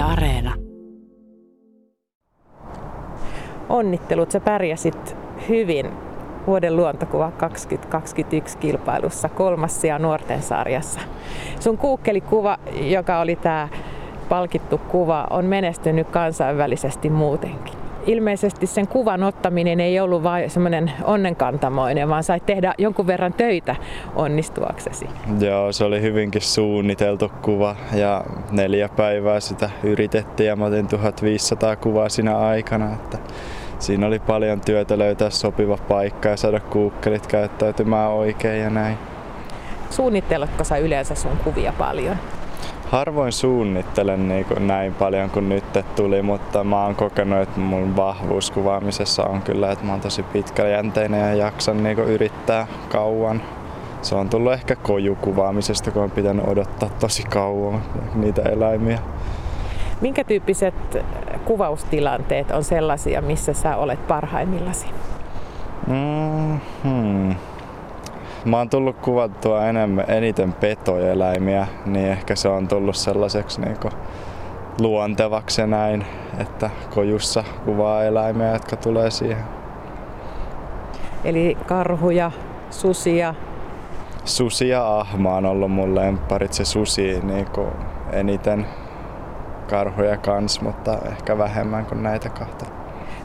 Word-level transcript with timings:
Areena. 0.00 0.54
Onnittelut, 3.68 4.30
sä 4.30 4.40
pärjäsit 4.40 5.16
hyvin 5.48 5.90
vuoden 6.46 6.76
luontokuva 6.76 7.30
2021 7.30 8.58
kilpailussa 8.58 9.28
kolmas 9.28 9.80
sija 9.80 9.98
nuorten 9.98 10.42
sarjassa. 10.42 11.00
Sun 11.60 11.78
kuukkelikuva, 11.78 12.58
joka 12.80 13.20
oli 13.20 13.36
tämä 13.36 13.68
palkittu 14.28 14.78
kuva, 14.78 15.26
on 15.30 15.44
menestynyt 15.44 16.08
kansainvälisesti 16.08 17.10
muutenkin. 17.10 17.79
Ilmeisesti 18.06 18.66
sen 18.66 18.88
kuvan 18.88 19.22
ottaminen 19.22 19.80
ei 19.80 20.00
ollut 20.00 20.22
vain 20.22 20.50
semmoinen 20.50 20.92
onnenkantamoinen, 21.04 22.08
vaan 22.08 22.24
sait 22.24 22.46
tehdä 22.46 22.74
jonkun 22.78 23.06
verran 23.06 23.32
töitä 23.32 23.76
onnistuaksesi. 24.14 25.06
Joo, 25.40 25.72
se 25.72 25.84
oli 25.84 26.02
hyvinkin 26.02 26.42
suunniteltu 26.42 27.32
kuva 27.42 27.76
ja 27.94 28.24
neljä 28.50 28.88
päivää 28.88 29.40
sitä 29.40 29.70
yritettiin 29.82 30.46
ja 30.46 30.56
mä 30.56 30.64
otin 30.64 30.88
1500 30.88 31.76
kuvaa 31.76 32.08
siinä 32.08 32.38
aikana. 32.38 32.92
Että 32.92 33.18
siinä 33.78 34.06
oli 34.06 34.18
paljon 34.18 34.60
työtä 34.60 34.98
löytää 34.98 35.30
sopiva 35.30 35.78
paikka 35.88 36.28
ja 36.28 36.36
saada 36.36 36.60
kuukkelit 36.60 37.26
käyttäytymään 37.26 38.10
oikein 38.10 38.62
ja 38.62 38.70
näin. 38.70 38.98
Suunnitteletko 39.90 40.64
sä 40.64 40.76
yleensä 40.76 41.14
sun 41.14 41.36
kuvia 41.44 41.72
paljon? 41.78 42.16
Harvoin 42.90 43.32
suunnittelen 43.32 44.28
niin 44.28 44.44
kuin 44.44 44.66
näin 44.66 44.94
paljon 44.94 45.30
kuin 45.30 45.48
nyt 45.48 45.64
tuli, 45.96 46.22
mutta 46.22 46.64
mä 46.64 46.84
oon 46.84 46.94
kokenut, 46.94 47.38
että 47.38 47.60
mun 47.60 47.96
vahvuus 47.96 48.50
kuvaamisessa 48.50 49.24
on 49.24 49.42
kyllä, 49.42 49.72
että 49.72 49.84
mä 49.84 49.92
oon 49.92 50.00
tosi 50.00 50.22
pitkäjänteinen 50.22 51.20
ja 51.20 51.34
jaksan 51.34 51.82
niin 51.82 51.96
kuin 51.96 52.08
yrittää 52.08 52.66
kauan. 52.88 53.42
Se 54.02 54.14
on 54.14 54.28
tullut 54.28 54.52
ehkä 54.52 54.76
kojukuvaamisesta, 54.76 55.90
kun 55.90 56.02
on 56.02 56.10
pitänyt 56.10 56.48
odottaa 56.48 56.88
tosi 57.00 57.22
kauan 57.22 57.82
niitä 58.14 58.42
eläimiä. 58.42 58.98
Minkä 60.00 60.24
tyyppiset 60.24 60.74
kuvaustilanteet 61.44 62.50
on 62.50 62.64
sellaisia, 62.64 63.20
missä 63.22 63.52
sä 63.52 63.76
olet 63.76 64.06
parhaimmillasi? 64.06 64.86
Mm-hmm. 65.86 67.34
Mä 68.44 68.58
oon 68.58 68.70
tullut 68.70 68.96
kuvattua 68.96 69.66
enemmän, 69.66 70.04
eniten 70.08 70.52
petoeläimiä, 70.52 71.66
niin 71.86 72.08
ehkä 72.08 72.36
se 72.36 72.48
on 72.48 72.68
tullut 72.68 72.96
sellaiseksi 72.96 73.60
niin 73.60 73.76
luontevaksi 74.80 75.66
näin, 75.66 76.06
että 76.38 76.70
kojussa 76.94 77.44
kuvaa 77.64 78.04
eläimiä, 78.04 78.52
jotka 78.52 78.76
tulee 78.76 79.10
siihen. 79.10 79.44
Eli 81.24 81.56
karhuja, 81.66 82.30
susia? 82.70 83.34
Susi 84.24 84.68
ja 84.68 84.98
ahma 84.98 85.36
on 85.36 85.46
ollut 85.46 85.72
mun 85.72 85.94
lempparit. 85.94 86.52
Se 86.52 86.64
susi 86.64 87.20
niin 87.22 87.46
eniten 88.12 88.66
karhuja 89.70 90.16
kans, 90.16 90.60
mutta 90.60 90.98
ehkä 91.08 91.38
vähemmän 91.38 91.86
kuin 91.86 92.02
näitä 92.02 92.28
kahta. 92.28 92.66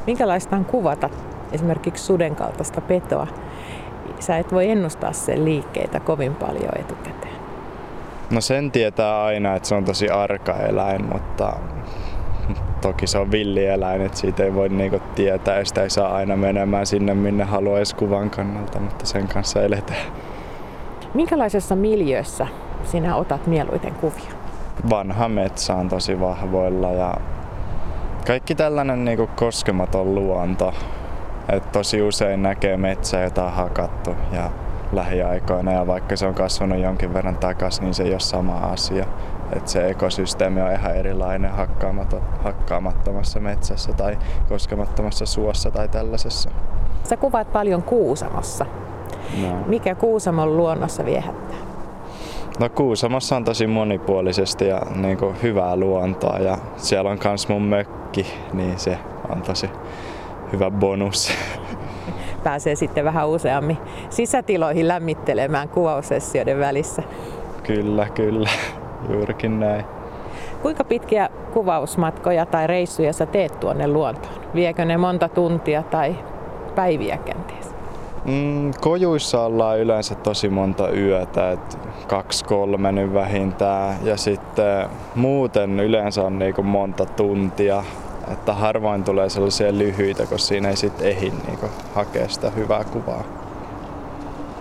Minkälaista 0.08 0.56
on 0.56 0.66
kuvata 0.66 1.10
esimerkiksi 1.52 2.04
suden 2.04 2.36
kaltaista 2.36 2.82
petoa? 2.82 3.28
Sä 4.20 4.38
et 4.38 4.52
voi 4.52 4.70
ennustaa 4.70 5.14
sen 5.14 5.46
liikkeitä 5.46 6.00
kovin 6.00 6.36
paljon 6.36 6.72
etukäteen. 6.80 7.36
No 8.32 8.42
sen 8.42 8.72
tietää 8.72 9.24
aina, 9.24 9.56
että 9.56 9.70
se 9.70 9.76
on 9.76 9.86
tosi 9.86 10.10
arka 10.10 10.54
eläin, 10.54 11.06
mutta 11.14 11.54
toki 12.82 13.08
se 13.08 13.18
on 13.18 13.32
villieläin, 13.32 14.02
että 14.02 14.18
siitä 14.18 14.44
ei 14.44 14.54
voi 14.54 14.70
niinku 14.70 15.02
tietää 15.16 15.60
ja 15.60 15.66
sitä 15.66 15.84
ei 15.84 15.90
saa 15.90 16.16
aina 16.16 16.36
menemään 16.36 16.86
sinne, 16.86 17.14
minne 17.14 17.44
haluaisi 17.44 17.96
kuvan 17.96 18.30
kannalta, 18.30 18.80
mutta 18.80 19.06
sen 19.06 19.28
kanssa 19.28 19.62
eletään. 19.62 20.06
Minkälaisessa 21.14 21.76
miljöössä 21.76 22.48
sinä 22.84 23.16
otat 23.16 23.48
mieluiten 23.48 23.94
kuvia? 23.94 24.46
vanha 24.90 25.30
metsä 25.30 25.76
on 25.76 25.90
tosi 25.90 26.20
vahvoilla 26.20 26.92
ja 26.92 27.14
kaikki 28.28 28.56
tällainen 28.56 29.06
niin 29.06 29.18
kuin 29.18 29.30
koskematon 29.36 30.16
luonto. 30.16 30.74
Et 31.50 31.72
tosi 31.72 32.02
usein 32.02 32.44
näkee 32.44 32.78
metsää, 32.78 33.24
jota 33.24 33.46
on 33.46 33.54
hakattu 33.54 34.16
ja 34.32 34.52
lähiaikoina 34.92 35.72
ja 35.72 35.88
vaikka 35.88 36.16
se 36.16 36.28
on 36.28 36.34
kasvanut 36.34 36.80
jonkin 36.80 37.14
verran 37.14 37.38
takaisin, 37.38 37.84
niin 37.84 37.94
se 37.94 38.04
ei 38.04 38.12
ole 38.12 38.20
sama 38.20 38.58
asia. 38.58 39.06
Et 39.56 39.68
se 39.68 39.88
ekosysteemi 39.88 40.62
on 40.62 40.72
ihan 40.72 40.96
erilainen 40.96 41.52
hakkaamattomassa 42.44 43.40
metsässä 43.40 43.94
tai 43.94 44.18
koskemattomassa 44.50 45.26
suossa 45.26 45.72
tai 45.72 45.88
tällaisessa. 45.88 46.50
Sä 47.04 47.18
kuvaat 47.18 47.54
paljon 47.54 47.84
Kuusamossa. 47.84 48.66
No. 49.42 49.48
Mikä 49.66 49.96
Kuusamon 49.96 50.58
luonnossa 50.58 51.06
viehättää? 51.06 51.58
No 52.60 52.70
Kuusamossa 52.70 53.36
on 53.36 53.44
tosi 53.44 53.68
monipuolisesti 53.68 54.68
ja 54.68 54.82
niin 54.96 55.18
kuin 55.18 55.42
hyvää 55.42 55.76
luontoa 55.76 56.40
ja 56.40 56.58
siellä 56.78 57.10
on 57.10 57.18
myös 57.24 57.48
mun 57.48 57.62
mökki, 57.62 58.28
niin 58.54 58.80
se 58.80 58.98
on 59.30 59.42
tosi 59.42 59.70
hyvä 60.52 60.72
bonus. 60.72 61.32
Pääsee 62.44 62.76
sitten 62.76 63.06
vähän 63.06 63.30
useammin 63.30 63.78
sisätiloihin 64.10 64.88
lämmittelemään 64.88 65.70
kuvaussessioiden 65.70 66.60
välissä. 66.60 67.04
Kyllä, 67.64 68.08
kyllä. 68.10 68.50
Juurikin 69.10 69.60
näin. 69.60 69.86
Kuinka 70.62 70.84
pitkiä 70.84 71.30
kuvausmatkoja 71.54 72.46
tai 72.46 72.68
reissuja 72.68 73.14
sä 73.14 73.26
teet 73.26 73.60
tuonne 73.60 73.88
luontoon? 73.88 74.34
Viekö 74.56 74.86
ne 74.86 74.98
monta 74.98 75.30
tuntia 75.30 75.84
tai 75.84 76.16
päiviä 76.76 77.18
kenties? 77.18 77.76
Mm, 78.26 78.72
kojuissa 78.82 79.42
ollaan 79.42 79.80
yleensä 79.80 80.16
tosi 80.16 80.50
monta 80.50 80.90
yötä, 80.90 81.52
et 81.52 81.80
kaksi 82.08 82.46
kolme 82.46 82.92
nyt 82.92 83.14
vähintään. 83.14 83.96
Ja 84.04 84.18
sitten 84.18 84.90
muuten 85.16 85.80
yleensä 85.80 86.24
on 86.24 86.40
niinku 86.40 86.64
monta 86.64 87.06
tuntia. 87.06 87.84
Että 88.32 88.54
harvoin 88.54 89.04
tulee 89.04 89.30
sellaisia 89.30 89.78
lyhyitä, 89.78 90.24
koska 90.24 90.38
siinä 90.38 90.70
ei 90.70 90.76
sitten 90.76 91.08
ehdi 91.08 91.32
niinku 91.48 91.66
hakea 91.96 92.28
sitä 92.28 92.50
hyvää 92.50 92.84
kuvaa. 92.84 93.24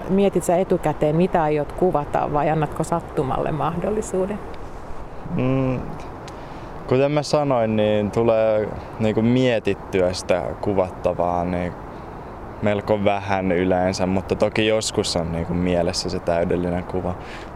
Mietit 0.09 0.45
sä 0.45 0.57
etukäteen, 0.57 1.17
mitä 1.17 1.43
aiot 1.43 1.73
kuvata 1.73 2.33
vai 2.33 2.51
annatko 2.51 2.85
sattumalle 2.85 3.53
mahdollisuuden? 3.53 4.39
Mm, 5.37 5.81
kuten 6.87 7.13
mä 7.13 7.23
sanoin, 7.23 7.77
niin 7.77 8.11
tulee 8.11 8.69
niinku 9.01 9.23
mietittyä 9.23 10.13
sitä 10.13 10.43
kuvattavaa 10.61 11.45
niin 11.45 11.73
melko 12.63 13.05
vähän 13.05 13.53
yleensä, 13.53 14.07
mutta 14.07 14.35
toki 14.35 14.67
joskus 14.67 15.17
on 15.17 15.33
niin 15.33 15.47
kuin 15.47 15.57
mielessä 15.57 16.09
se 16.11 16.19
täydellinen 16.19 16.85
kuva. 16.85 17.15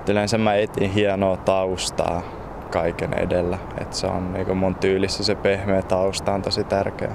Yleensä 0.09 0.39
mä 0.39 0.55
etin 0.55 0.91
hienoa 0.91 1.37
taustaa 1.37 2.23
kaiken 2.71 3.15
edellä, 3.15 3.59
että 3.81 3.97
se 3.97 4.06
on 4.06 4.33
niin 4.33 4.56
mun 4.56 4.75
tyylissä 4.75 5.25
se 5.25 5.34
pehmeä 5.34 5.83
tausta 5.83 6.33
on 6.33 6.43
tosi 6.43 6.65
tärkeä. 6.65 7.12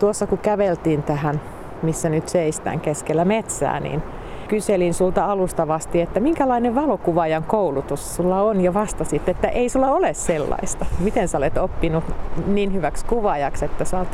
Tuossa 0.00 0.26
kun 0.26 0.38
käveltiin 0.38 1.02
tähän, 1.02 1.40
missä 1.82 2.08
nyt 2.08 2.28
seistään 2.28 2.80
keskellä 2.80 3.24
metsää, 3.24 3.80
niin 3.80 4.02
kyselin 4.48 4.94
sulta 4.94 5.24
alustavasti, 5.24 6.00
että 6.00 6.20
minkälainen 6.20 6.74
valokuvaajan 6.74 7.44
koulutus 7.44 8.16
sulla 8.16 8.42
on 8.42 8.60
ja 8.60 8.74
vastasit, 8.74 9.28
että 9.28 9.48
ei 9.48 9.68
sulla 9.68 9.90
ole 9.90 10.14
sellaista. 10.14 10.86
Miten 10.98 11.28
sä 11.28 11.38
olet 11.38 11.58
oppinut 11.58 12.04
niin 12.46 12.72
hyväksi 12.72 13.06
kuvaajaksi, 13.06 13.64
että 13.64 13.84
sä 13.84 13.98
oot 13.98 14.08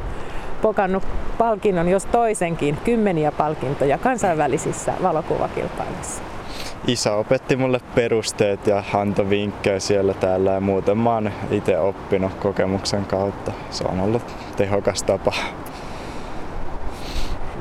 pokannut 0.63 1.03
palkinnon, 1.39 1.89
jos 1.89 2.07
toisenkin, 2.07 2.79
kymmeniä 2.85 3.33
palkintoja 3.33 3.99
kansainvälisissä 3.99 4.93
valokuvakilpailuissa. 5.03 6.38
Isä 6.87 7.15
opetti 7.15 7.57
mulle 7.57 7.81
perusteet 7.95 8.67
ja 8.67 8.83
antoi 8.95 9.31
vinkkejä 9.31 9.81
siellä 9.81 10.15
täällä 10.15 10.51
ja 10.51 10.61
muuten 10.61 10.99
mä 10.99 11.15
oon 11.15 11.31
itse 11.51 11.79
oppinut 11.79 12.35
kokemuksen 12.35 13.05
kautta. 13.05 13.53
Se 13.71 13.85
on 13.85 14.01
ollut 14.01 14.23
tehokas 14.57 15.03
tapa. 15.03 15.33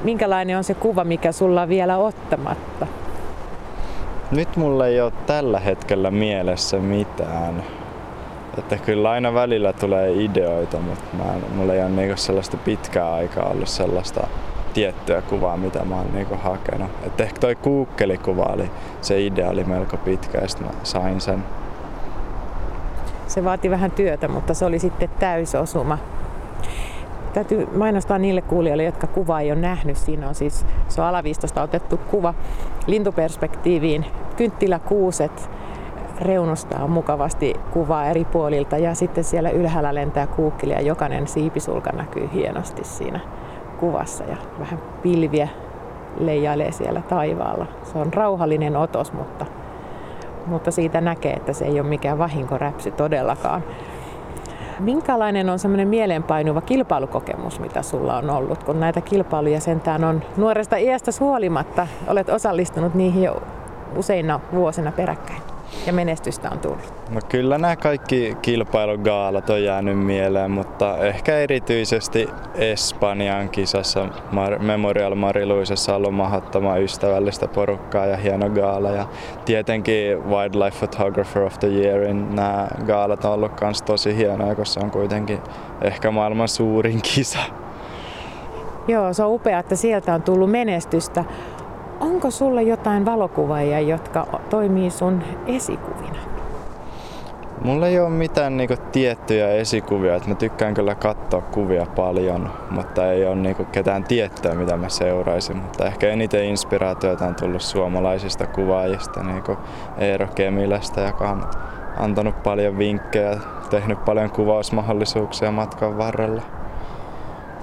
Minkälainen 0.04 0.58
on 0.58 0.64
se 0.64 0.74
kuva, 0.74 1.04
mikä 1.04 1.32
sulla 1.32 1.62
on 1.62 1.70
vielä 1.70 1.98
ottamatta? 1.98 2.88
Nyt 4.32 4.58
mulla 4.58 4.88
ei 4.88 5.02
ole 5.02 5.14
tällä 5.26 5.60
hetkellä 5.60 6.12
mielessä 6.12 6.78
mitään. 6.78 7.64
Että 8.58 8.78
kyllä 8.78 9.10
aina 9.10 9.34
välillä 9.34 9.74
tulee 9.74 10.12
ideoita, 10.12 10.80
mutta 10.80 11.06
mä 11.18 11.34
mulla 11.56 11.74
ei 11.74 11.82
ole 11.82 11.90
niinku 11.90 12.18
sellaista 12.18 12.58
pitkää 12.58 13.14
aikaa 13.14 13.50
ollut 13.50 13.68
sellaista 13.68 14.28
tiettyä 14.78 15.22
kuvaa, 15.22 15.58
mitä 15.58 15.86
mä 15.86 15.96
oon 15.96 16.14
niinku 16.14 16.36
hakenut. 16.44 16.90
Et 17.06 17.22
ehkä 17.22 17.40
toi 17.40 17.56
kuukkelikuva 17.56 18.44
oli, 18.44 18.72
se 19.02 19.22
idea 19.22 19.50
oli 19.50 19.64
melko 19.64 19.98
pitkä 19.98 20.38
ja 20.38 20.48
mä 20.66 20.72
sain 20.84 21.22
sen. 21.22 21.44
Se 23.28 23.44
vaati 23.44 23.70
vähän 23.70 23.92
työtä, 23.92 24.28
mutta 24.28 24.54
se 24.54 24.66
oli 24.66 24.80
sitten 24.80 25.10
täysosuma. 25.20 25.98
Täytyy 27.34 27.68
mainostaa 27.76 28.18
niille 28.18 28.42
kuulijoille, 28.42 28.84
jotka 28.84 29.08
kuvaa 29.08 29.42
ei 29.42 29.52
ole 29.52 29.60
nähnyt. 29.60 29.98
Siinä 29.98 30.28
on 30.28 30.36
siis, 30.36 30.66
se 30.88 31.02
on 31.02 31.08
alaviistosta 31.08 31.62
otettu 31.62 31.98
kuva 31.98 32.34
lintuperspektiiviin. 32.88 34.06
Kynttiläkuuset, 34.36 35.50
reunustaa 36.22 36.88
mukavasti 36.88 37.54
kuvaa 37.72 38.06
eri 38.06 38.26
puolilta 38.26 38.78
ja 38.78 38.96
sitten 38.96 39.24
siellä 39.24 39.50
ylhäällä 39.50 39.96
lentää 39.96 40.28
kuukkeli 40.28 40.74
ja 40.74 40.82
jokainen 40.82 41.28
siipisulka 41.28 41.92
näkyy 41.92 42.30
hienosti 42.34 42.84
siinä 42.84 43.20
kuvassa 43.80 44.24
ja 44.24 44.38
vähän 44.60 44.80
pilviä 45.02 45.48
leijailee 46.20 46.72
siellä 46.72 47.02
taivaalla. 47.02 47.66
Se 47.84 47.98
on 47.98 48.14
rauhallinen 48.14 48.76
otos, 48.76 49.14
mutta, 49.14 49.46
mutta 50.46 50.72
siitä 50.72 51.02
näkee, 51.02 51.34
että 51.34 51.54
se 51.54 51.66
ei 51.66 51.80
ole 51.80 51.90
mikään 51.90 52.18
vahinkoräpsy 52.18 52.92
todellakaan. 52.92 53.64
Minkälainen 54.80 55.50
on 55.50 55.60
semmoinen 55.60 55.88
mieleenpainuva 55.88 56.62
kilpailukokemus, 56.62 57.60
mitä 57.60 57.82
sulla 57.82 58.18
on 58.18 58.30
ollut, 58.30 58.64
kun 58.64 58.80
näitä 58.80 59.02
kilpailuja 59.02 59.60
sentään 59.60 60.04
on 60.04 60.24
nuoresta 60.38 60.78
iästä 60.78 61.12
huolimatta, 61.20 61.88
olet 62.08 62.30
osallistunut 62.30 62.94
niihin 62.94 63.24
jo 63.24 63.42
useina 63.96 64.40
vuosina 64.54 64.92
peräkkäin 64.92 65.47
ja 65.88 65.94
menestystä 65.94 66.50
on 66.50 66.60
tullut? 66.60 66.94
No 67.10 67.20
kyllä 67.30 67.58
nämä 67.58 67.76
kaikki 67.76 68.38
kilpailugaalat 68.42 69.50
on 69.50 69.64
jäänyt 69.64 70.00
mieleen, 70.00 70.52
mutta 70.52 70.98
ehkä 70.98 71.38
erityisesti 71.38 72.30
Espanjan 72.56 73.50
kisassa 73.50 74.06
Mar- 74.32 74.60
Memorial 74.60 75.16
Mariluisessa 75.16 75.92
on 75.92 75.98
ollut 75.98 76.16
mahdottoman 76.16 76.82
ystävällistä 76.82 77.48
porukkaa 77.48 78.06
ja 78.06 78.18
hieno 78.18 78.50
gaala. 78.50 78.92
Ja 78.92 79.06
tietenkin 79.46 80.30
Wildlife 80.30 80.78
Photographer 80.78 81.44
of 81.44 81.60
the 81.60 81.68
Yearin 81.68 82.36
nämä 82.36 82.68
gaalat 82.86 83.26
on 83.26 83.32
ollut 83.32 83.52
myös 83.62 83.82
tosi 83.82 84.18
hienoja, 84.18 84.56
koska 84.56 84.80
se 84.80 84.86
on 84.86 84.92
kuitenkin 84.92 85.40
ehkä 85.82 86.12
maailman 86.12 86.48
suurin 86.48 87.02
kisa. 87.02 87.40
Joo, 88.88 89.14
se 89.14 89.24
on 89.24 89.32
upea, 89.32 89.60
että 89.60 89.76
sieltä 89.76 90.14
on 90.14 90.22
tullut 90.22 90.52
menestystä. 90.52 91.26
Onko 92.00 92.32
sulla 92.32 92.62
jotain 92.62 93.06
valokuvaajia, 93.06 93.80
jotka 93.80 94.28
toimii 94.50 94.90
sun 94.90 95.24
esikuvina? 95.48 96.18
Mulla 97.62 97.88
ei 97.88 98.00
ole 98.00 98.10
mitään 98.10 98.58
niinku 98.58 98.76
tiettyjä 98.92 99.50
esikuvia, 99.50 100.16
että 100.16 100.30
mä 100.30 100.36
tykkään 100.36 100.74
kyllä 100.74 100.96
katsoa 100.96 101.42
kuvia 101.42 101.86
paljon, 101.96 102.50
mutta 102.70 103.12
ei 103.12 103.26
ole 103.26 103.36
niinku 103.36 103.66
ketään 103.66 104.04
tiettyä, 104.04 104.56
mitä 104.56 104.78
mä 104.78 104.90
seuraisin. 104.90 105.58
Mutta 105.58 105.86
ehkä 105.86 106.10
eniten 106.10 106.46
inspiraatioita 106.46 107.26
on 107.26 107.36
tullut 107.36 107.62
suomalaisista 107.62 108.48
kuvaajista, 108.48 109.24
niinku 109.24 109.58
Eero 109.98 110.28
Kemilästä, 110.36 111.02
joka 111.02 111.30
on 111.30 111.44
antanut 111.98 112.44
paljon 112.44 112.78
vinkkejä, 112.78 113.38
tehnyt 113.70 114.06
paljon 114.06 114.32
kuvausmahdollisuuksia 114.32 115.52
matkan 115.52 115.98
varrella. 115.98 116.42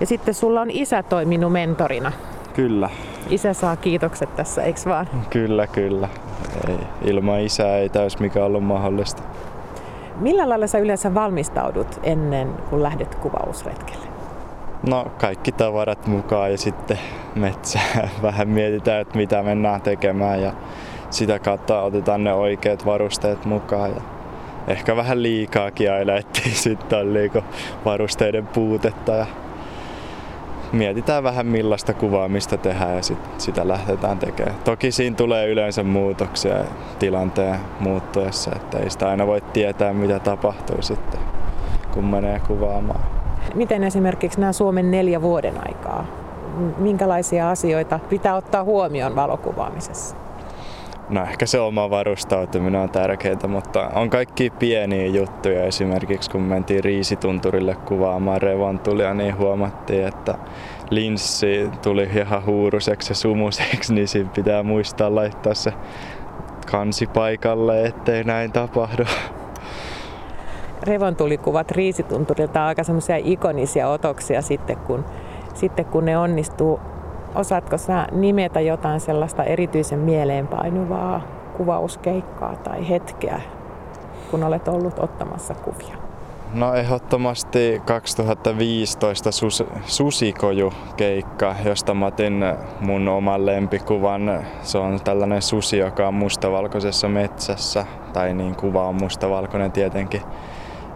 Ja 0.00 0.06
sitten 0.06 0.34
sulla 0.34 0.60
on 0.60 0.70
isä 0.70 1.02
toiminut 1.02 1.52
mentorina. 1.52 2.12
Kyllä. 2.54 2.90
Isä 3.30 3.52
saa 3.52 3.76
kiitokset 3.76 4.36
tässä, 4.36 4.62
eikö 4.62 4.80
vaan? 4.86 5.06
Kyllä, 5.30 5.66
kyllä. 5.66 6.08
Ei, 6.68 6.78
ilman 7.02 7.40
isää 7.40 7.76
ei 7.76 7.88
täys 7.88 8.18
mikä 8.18 8.44
ollut 8.44 8.64
mahdollista. 8.64 9.22
Millä 10.20 10.48
lailla 10.48 10.66
sä 10.66 10.78
yleensä 10.78 11.14
valmistaudut 11.14 12.00
ennen 12.02 12.48
kuin 12.70 12.82
lähdet 12.82 13.14
kuvausretkelle? 13.14 14.06
No 14.88 15.06
kaikki 15.18 15.52
tavarat 15.52 16.06
mukaan 16.06 16.50
ja 16.50 16.58
sitten 16.58 16.98
metsää. 17.34 18.08
Vähän 18.22 18.48
mietitään, 18.48 19.00
että 19.00 19.16
mitä 19.18 19.42
mennään 19.42 19.80
tekemään 19.80 20.42
ja 20.42 20.52
sitä 21.10 21.38
kautta 21.38 21.82
otetaan 21.82 22.24
ne 22.24 22.32
oikeat 22.32 22.86
varusteet 22.86 23.44
mukaan. 23.44 23.90
Ja 23.90 24.00
ehkä 24.68 24.96
vähän 24.96 25.22
liikaakin 25.22 25.92
aina, 25.92 26.16
ettei 26.16 26.50
sitten 26.50 26.98
ole 26.98 27.44
varusteiden 27.84 28.46
puutetta. 28.46 29.12
Ja 29.12 29.26
mietitään 30.74 31.22
vähän 31.22 31.46
millaista 31.46 31.94
kuvaamista 31.94 32.56
tehdään 32.56 32.96
ja 32.96 33.02
sit, 33.02 33.18
sitä 33.38 33.68
lähdetään 33.68 34.18
tekemään. 34.18 34.56
Toki 34.64 34.92
siinä 34.92 35.16
tulee 35.16 35.48
yleensä 35.48 35.82
muutoksia 35.82 36.54
tilanteen 36.98 37.58
muuttuessa, 37.80 38.50
että 38.56 38.78
ei 38.78 38.90
sitä 38.90 39.08
aina 39.08 39.26
voi 39.26 39.40
tietää 39.40 39.92
mitä 39.92 40.18
tapahtuu 40.18 40.82
sitten, 40.82 41.20
kun 41.94 42.04
menee 42.04 42.40
kuvaamaan. 42.46 43.00
Miten 43.54 43.84
esimerkiksi 43.84 44.40
nämä 44.40 44.52
Suomen 44.52 44.90
neljä 44.90 45.22
vuoden 45.22 45.54
aikaa? 45.68 46.06
Minkälaisia 46.78 47.50
asioita 47.50 48.00
pitää 48.08 48.36
ottaa 48.36 48.64
huomioon 48.64 49.16
valokuvaamisessa? 49.16 50.23
No 51.08 51.22
ehkä 51.22 51.46
se 51.46 51.60
oma 51.60 51.90
varustautuminen 51.90 52.80
on 52.80 52.90
tärkeää, 52.90 53.48
mutta 53.48 53.88
on 53.88 54.10
kaikki 54.10 54.50
pieniä 54.50 55.06
juttuja. 55.06 55.64
Esimerkiksi 55.64 56.30
kun 56.30 56.42
mentiin 56.42 56.84
Riisitunturille 56.84 57.74
kuvaamaan 57.74 58.42
revontulia, 58.42 59.14
niin 59.14 59.36
huomattiin, 59.36 60.06
että 60.06 60.34
linssi 60.90 61.70
tuli 61.82 62.08
ihan 62.16 62.46
huuruseksi 62.46 63.10
ja 63.10 63.14
sumuseksi, 63.14 63.94
niin 63.94 64.08
siinä 64.08 64.30
pitää 64.34 64.62
muistaa 64.62 65.14
laittaa 65.14 65.54
se 65.54 65.72
kansi 66.70 67.06
paikalle, 67.06 67.86
ettei 67.86 68.24
näin 68.24 68.52
tapahdu. 68.52 69.02
Revontulikuvat 70.82 71.70
Riisitunturilta 71.70 72.60
on 72.60 72.66
aika 72.66 72.84
semmoisia 72.84 73.16
ikonisia 73.16 73.88
otoksia 73.88 74.42
sitten, 74.42 74.76
kun, 74.76 75.04
sitten 75.54 75.84
kun 75.84 76.04
ne 76.04 76.18
onnistuu 76.18 76.80
Osaatko 77.34 77.78
sä 77.78 78.06
nimetä 78.12 78.60
jotain 78.60 79.00
sellaista 79.00 79.44
erityisen 79.44 79.98
mieleenpainuvaa 79.98 81.20
kuvauskeikkaa 81.56 82.56
tai 82.56 82.88
hetkeä, 82.88 83.40
kun 84.30 84.44
olet 84.44 84.68
ollut 84.68 84.98
ottamassa 84.98 85.54
kuvia? 85.54 85.96
No 86.54 86.74
ehdottomasti 86.74 87.82
2015 87.84 89.32
sus, 89.32 89.64
susikoju-keikka, 89.86 91.54
josta 91.64 91.94
mä 91.94 92.06
otin 92.06 92.44
mun 92.80 93.08
oman 93.08 93.46
lempikuvan. 93.46 94.44
Se 94.62 94.78
on 94.78 95.00
tällainen 95.04 95.42
susi, 95.42 95.78
joka 95.78 96.08
on 96.08 96.14
mustavalkoisessa 96.14 97.08
metsässä, 97.08 97.86
tai 98.12 98.34
niin 98.34 98.56
kuva 98.56 98.88
on 98.88 98.94
mustavalkoinen 98.94 99.72
tietenkin. 99.72 100.22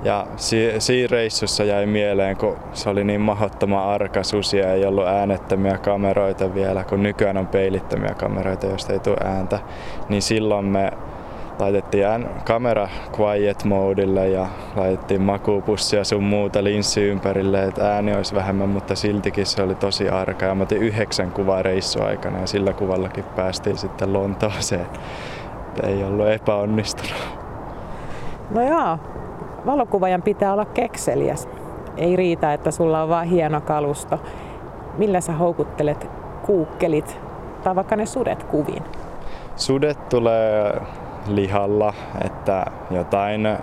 Ja 0.02 0.26
si- 0.36 0.74
siinä 0.78 1.08
reissussa 1.10 1.64
jäi 1.64 1.86
mieleen, 1.86 2.36
kun 2.36 2.56
se 2.72 2.90
oli 2.90 3.04
niin 3.04 3.20
mahdottoman 3.20 3.84
arka 3.88 4.22
susi 4.22 4.58
ja 4.58 4.72
ei 4.72 4.84
ollut 4.86 5.06
äänettömiä 5.06 5.78
kameroita 5.78 6.54
vielä, 6.54 6.84
kun 6.84 7.02
nykyään 7.02 7.36
on 7.36 7.46
peilittömiä 7.46 8.14
kameroita, 8.14 8.66
joista 8.66 8.92
ei 8.92 8.98
tule 8.98 9.16
ääntä. 9.24 9.58
Niin 10.08 10.22
silloin 10.22 10.64
me 10.64 10.90
laitettiin 11.58 12.28
kamera 12.44 12.88
quiet 13.20 13.64
modille 13.64 14.28
ja 14.28 14.46
laitettiin 14.76 15.22
makuupussia 15.22 16.04
sun 16.04 16.22
muuta 16.22 16.64
linssi 16.64 17.02
ympärille, 17.02 17.64
että 17.64 17.94
ääni 17.94 18.16
olisi 18.16 18.34
vähemmän, 18.34 18.68
mutta 18.68 18.94
siltikin 18.94 19.46
se 19.46 19.62
oli 19.62 19.74
tosi 19.74 20.08
arka. 20.08 20.46
Ja 20.46 20.54
mä 20.54 20.62
otin 20.62 20.82
yhdeksän 20.82 21.30
kuvaa 21.32 21.62
reissuaikana 21.62 22.40
ja 22.40 22.46
sillä 22.46 22.72
kuvallakin 22.72 23.24
päästiin 23.24 23.78
sitten 23.78 24.12
Lontooseen. 24.12 24.86
Ei 25.82 26.04
ollut 26.04 26.28
epäonnistunut. 26.28 27.38
No 28.50 28.68
joo, 28.68 28.98
valokuvaajan 29.68 30.22
pitää 30.22 30.52
olla 30.52 30.64
kekseliäs. 30.64 31.48
Ei 31.96 32.16
riitä, 32.16 32.52
että 32.52 32.70
sulla 32.70 33.02
on 33.02 33.08
vain 33.08 33.28
hieno 33.28 33.60
kalusto. 33.60 34.20
Millä 34.98 35.20
sä 35.20 35.32
houkuttelet 35.32 36.10
kuukkelit 36.46 37.20
tai 37.64 37.76
vaikka 37.76 37.96
ne 37.96 38.06
sudet 38.06 38.42
kuviin? 38.42 38.82
Sudet 39.56 40.08
tulee 40.08 40.80
lihalla, 41.26 41.94
että 42.24 42.64
jotain 42.90 43.58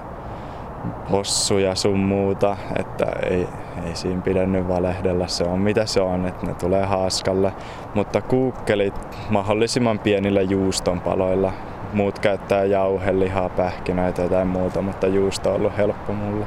possuja 1.11 1.75
sun 1.75 1.99
muuta, 1.99 2.57
että 2.79 3.05
ei, 3.29 3.47
ei 3.85 3.95
siinä 3.95 4.21
pidä 4.21 4.45
nyt 4.45 4.67
valehdella, 4.67 5.27
se 5.27 5.43
on 5.43 5.59
mitä 5.59 5.85
se 5.85 6.01
on, 6.01 6.25
että 6.25 6.45
ne 6.45 6.53
tulee 6.53 6.85
haaskalle. 6.85 7.53
Mutta 7.93 8.21
kuukkelit 8.21 8.93
mahdollisimman 9.29 9.99
pienillä 9.99 10.41
juustonpaloilla, 10.41 11.53
muut 11.93 12.19
käyttää 12.19 12.65
jauhelihaa, 12.65 13.49
pähkinöitä 13.49 14.21
ja 14.21 14.25
jotain 14.25 14.47
muuta, 14.47 14.81
mutta 14.81 15.07
juusto 15.07 15.49
on 15.49 15.55
ollut 15.55 15.77
helppo 15.77 16.13
mulle. 16.13 16.45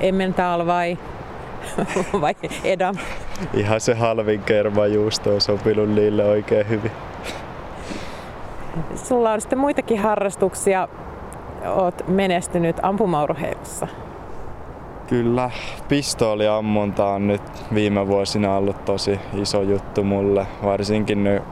Emmental 0.00 0.66
vai, 0.66 0.98
vai 2.20 2.34
edam? 2.64 2.96
Ihan 3.54 3.80
se 3.80 3.94
halvin 3.94 4.42
kerma 4.42 4.86
juusto 4.86 5.34
on 5.34 5.40
sopinut 5.40 5.90
niille 5.90 6.24
oikein 6.24 6.68
hyvin. 6.68 6.92
Sulla 8.94 9.32
on 9.32 9.40
sitten 9.40 9.58
muitakin 9.58 9.98
harrastuksia. 9.98 10.88
Oot 11.66 12.08
menestynyt 12.08 12.76
ampumaurheilussa. 12.82 13.88
Kyllä, 15.06 15.50
pistooliammunta 15.88 17.06
on 17.06 17.26
nyt 17.26 17.42
viime 17.74 18.06
vuosina 18.06 18.56
ollut 18.56 18.84
tosi 18.84 19.20
iso 19.34 19.62
juttu 19.62 20.04
mulle, 20.04 20.46
varsinkin 20.64 21.24
nyt 21.24 21.42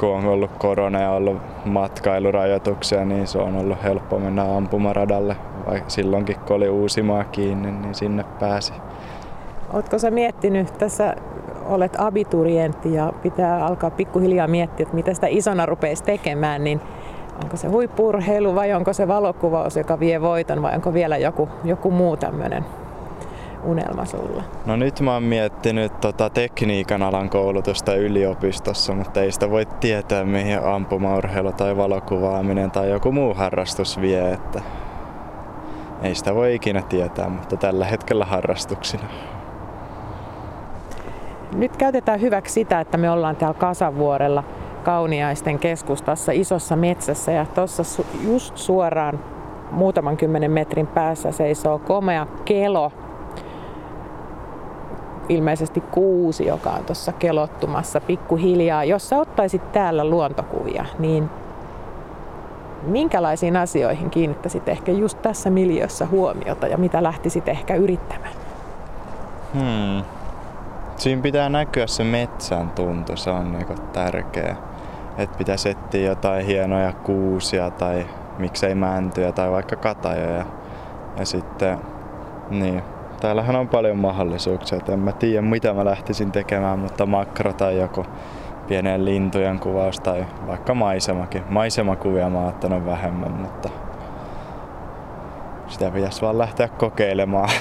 kun 0.00 0.08
on 0.08 0.26
ollut 0.26 0.50
korona 0.58 1.00
ja 1.00 1.10
ollut 1.10 1.36
matkailurajoituksia, 1.64 3.04
niin 3.04 3.26
se 3.26 3.38
on 3.38 3.56
ollut 3.56 3.82
helppo 3.82 4.18
mennä 4.18 4.56
ampumaradalle. 4.56 5.36
Vaikka 5.66 5.90
silloinkin, 5.90 6.36
kun 6.36 6.56
oli 6.56 6.68
Uusimaa 6.68 7.24
kiinni, 7.24 7.72
niin 7.72 7.94
sinne 7.94 8.24
pääsi. 8.40 8.72
Oletko 9.72 9.98
sä 9.98 10.10
miettinyt, 10.10 10.78
tässä 10.78 11.14
olet 11.66 11.96
abiturientti 11.98 12.94
ja 12.94 13.12
pitää 13.22 13.66
alkaa 13.66 13.90
pikkuhiljaa 13.90 14.48
miettiä, 14.48 14.84
että 14.84 14.94
mitä 14.94 15.14
sitä 15.14 15.26
isona 15.30 15.66
rupeisi 15.66 16.04
tekemään, 16.04 16.64
niin 16.64 16.80
onko 17.42 17.56
se 17.56 17.68
huippurheilu 17.68 18.54
vai 18.54 18.72
onko 18.72 18.92
se 18.92 19.08
valokuvaus, 19.08 19.76
joka 19.76 20.00
vie 20.00 20.20
voiton 20.20 20.62
vai 20.62 20.74
onko 20.74 20.94
vielä 20.94 21.16
joku, 21.16 21.48
joku 21.64 21.90
muu 21.90 22.16
tämmöinen 22.16 22.64
unelma 23.64 24.04
sulla? 24.04 24.42
No 24.66 24.76
nyt 24.76 25.00
mä 25.00 25.12
oon 25.12 25.22
miettinyt 25.22 26.00
tota 26.00 26.30
tekniikan 26.30 27.02
alan 27.02 27.30
koulutusta 27.30 27.94
yliopistossa, 27.94 28.92
mutta 28.92 29.22
ei 29.22 29.32
sitä 29.32 29.50
voi 29.50 29.66
tietää 29.80 30.24
mihin 30.24 30.64
ampumaurheilu 30.64 31.52
tai 31.52 31.76
valokuvaaminen 31.76 32.70
tai 32.70 32.90
joku 32.90 33.12
muu 33.12 33.34
harrastus 33.34 34.00
vie, 34.00 34.32
että 34.32 34.62
ei 36.02 36.14
sitä 36.14 36.34
voi 36.34 36.54
ikinä 36.54 36.82
tietää, 36.82 37.28
mutta 37.28 37.56
tällä 37.56 37.84
hetkellä 37.84 38.24
harrastuksina. 38.24 39.04
Nyt 41.54 41.76
käytetään 41.76 42.20
hyväksi 42.20 42.52
sitä, 42.54 42.80
että 42.80 42.98
me 42.98 43.10
ollaan 43.10 43.36
täällä 43.36 43.58
Kasavuorella 43.58 44.44
Kauniaisten 44.84 45.58
keskustassa 45.58 46.32
isossa 46.32 46.76
metsässä 46.76 47.32
ja 47.32 47.46
tuossa 47.46 48.02
just 48.22 48.56
suoraan 48.56 49.20
muutaman 49.70 50.16
kymmenen 50.16 50.50
metrin 50.50 50.86
päässä 50.86 51.32
seisoo 51.32 51.78
komea 51.78 52.26
kelo, 52.44 52.92
ilmeisesti 55.30 55.80
kuusi, 55.80 56.46
joka 56.46 56.70
on 56.70 56.84
tuossa 56.84 57.12
kelottumassa 57.12 58.00
pikkuhiljaa. 58.00 58.84
Jos 58.84 59.08
sä 59.08 59.16
ottaisit 59.16 59.72
täällä 59.72 60.04
luontokuvia, 60.04 60.84
niin 60.98 61.30
minkälaisiin 62.82 63.56
asioihin 63.56 64.10
kiinnittäisit 64.10 64.68
ehkä 64.68 64.92
just 64.92 65.22
tässä 65.22 65.50
miljössä 65.50 66.06
huomiota 66.06 66.66
ja 66.66 66.78
mitä 66.78 67.02
lähtisit 67.02 67.48
ehkä 67.48 67.74
yrittämään? 67.74 68.32
Hmm. 69.54 70.04
Siinä 70.96 71.22
pitää 71.22 71.48
näkyä 71.48 71.86
se 71.86 72.04
metsän 72.04 72.70
tuntu, 72.70 73.16
se 73.16 73.30
on 73.30 73.52
niinku 73.52 73.74
tärkeä. 73.92 74.56
Että 75.18 75.38
pitäisi 75.38 75.68
etsiä 75.68 76.08
jotain 76.08 76.46
hienoja 76.46 76.92
kuusia 76.92 77.70
tai 77.70 78.06
miksei 78.38 78.74
mäntyjä 78.74 79.32
tai 79.32 79.50
vaikka 79.50 79.76
katajoja. 79.76 80.44
Ja 81.18 81.26
sitten, 81.26 81.78
niin, 82.50 82.82
täällähän 83.20 83.56
on 83.56 83.68
paljon 83.68 83.98
mahdollisuuksia. 83.98 84.78
Et 84.78 84.88
en 84.88 84.98
mä 84.98 85.12
tiedä 85.12 85.42
mitä 85.42 85.74
mä 85.74 85.84
lähtisin 85.84 86.32
tekemään, 86.32 86.78
mutta 86.78 87.06
makro 87.06 87.52
tai 87.52 87.78
joku 87.78 88.04
pienen 88.68 89.04
lintujen 89.04 89.58
kuvaus 89.60 90.00
tai 90.00 90.26
vaikka 90.46 90.74
maisemakin. 90.74 91.42
Maisemakuvia 91.48 92.30
mä 92.30 92.38
oon 92.38 92.48
ottanut 92.48 92.86
vähemmän, 92.86 93.32
mutta 93.32 93.68
sitä 95.68 95.90
pitäisi 95.90 96.22
vaan 96.22 96.38
lähteä 96.38 96.68
kokeilemaan. 96.68 97.48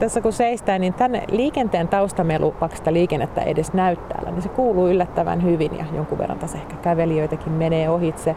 Tässä 0.00 0.20
kun 0.20 0.32
seistään, 0.32 0.80
niin 0.80 0.94
tänne 0.94 1.22
liikenteen 1.30 1.88
taustamelu, 1.88 2.54
vaikka 2.60 2.76
sitä 2.76 2.92
liikennettä 2.92 3.40
edes 3.40 3.72
näy 3.72 3.96
täällä, 3.96 4.30
niin 4.30 4.42
se 4.42 4.48
kuuluu 4.48 4.88
yllättävän 4.88 5.42
hyvin 5.42 5.78
ja 5.78 5.84
jonkun 5.94 6.18
verran 6.18 6.38
tässä 6.38 6.58
ehkä 6.58 6.76
kävelijöitäkin 6.76 7.52
menee 7.52 7.90
ohitse. 7.90 8.36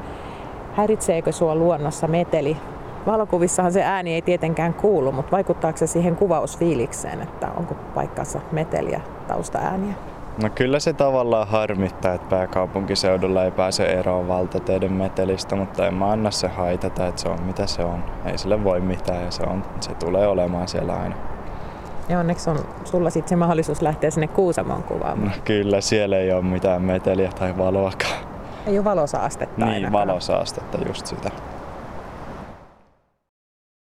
Häiritseekö 0.74 1.32
sua 1.32 1.56
luonnossa 1.56 2.08
meteli? 2.08 2.58
Valokuvissahan 3.05 3.72
se 3.74 3.83
ääni 3.83 4.13
ei 4.13 4.22
tietenkään 4.22 4.74
kuulu, 4.74 5.12
mutta 5.12 5.31
vaikuttaako 5.31 5.77
se 5.77 5.88
siihen 5.88 6.15
kuvausfiilikseen, 6.15 7.22
että 7.22 7.48
onko 7.57 7.74
paikkansa 7.95 8.39
meteliä 8.51 9.01
taustaääniä? 9.27 9.93
No 10.43 10.50
kyllä 10.55 10.79
se 10.79 10.93
tavallaan 10.93 11.48
harmittaa, 11.48 12.13
että 12.13 12.27
pääkaupunkiseudulla 12.29 13.43
ei 13.43 13.51
pääse 13.51 13.86
eroon 13.86 14.27
valtateiden 14.27 14.93
metelistä, 14.93 15.55
mutta 15.55 15.88
en 15.88 15.93
mä 15.93 16.12
anna 16.12 16.31
se 16.31 16.48
haitata, 16.48 17.07
että 17.07 17.22
se 17.22 17.29
on 17.29 17.41
mitä 17.41 17.67
se 17.67 17.83
on. 17.83 18.03
Ei 18.25 18.38
sille 18.38 18.63
voi 18.63 18.79
mitään 18.81 19.24
ja 19.25 19.31
se, 19.31 19.43
on, 19.43 19.63
se 19.79 19.93
tulee 19.95 20.27
olemaan 20.27 20.67
siellä 20.67 20.93
aina. 20.93 21.15
Ja 22.10 22.19
onneksi 22.19 22.50
on 22.50 22.57
sulla 22.83 23.10
sitten 23.10 23.29
se 23.29 23.36
mahdollisuus 23.36 23.81
lähteä 23.81 24.12
sinne 24.12 24.27
Kuusamoon 24.27 24.83
kuvaamaan. 24.83 25.27
No 25.27 25.31
kyllä, 25.45 25.81
siellä 25.81 26.17
ei 26.17 26.31
ole 26.31 26.41
mitään 26.41 26.81
meteliä 26.81 27.29
tai 27.39 27.57
valoakaan. 27.57 28.17
Ei 28.67 28.77
ole 28.77 28.83
valosaastetta 28.83 29.65
Niin, 29.65 29.74
ainakaan. 29.75 30.07
valosaastetta, 30.07 30.77
just 30.88 31.05
sitä. 31.05 31.31